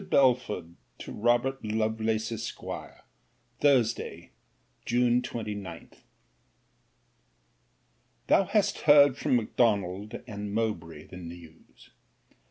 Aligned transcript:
BELFORD, 0.09 0.77
TO 0.97 1.11
ROBERT 1.11 1.63
LOVELACE, 1.63 2.31
ESQ. 2.31 3.03
THURSDAY, 3.59 4.31
JUNE 4.83 5.21
29. 5.21 5.89
Thou 8.25 8.43
hast 8.45 8.79
heard 8.89 9.15
from 9.15 9.35
M'Donald 9.37 10.23
and 10.25 10.55
Mowbray 10.55 11.05
the 11.05 11.17
news. 11.17 11.91